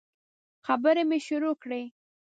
[0.65, 1.83] خبري مي شروع کړې!